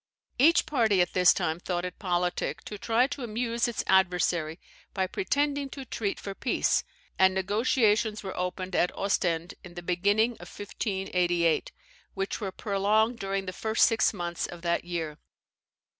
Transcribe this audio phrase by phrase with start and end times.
[0.39, 4.59] Each party at this time thought it politic to try to amuse its adversary
[4.95, 6.83] by pretending to treat for peace,
[7.19, 11.71] and negotiations were opened at Ostend in the beginning of 1588,
[12.15, 15.19] which were prolonged during the first six months of that year.